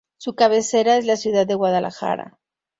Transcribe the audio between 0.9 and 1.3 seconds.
es la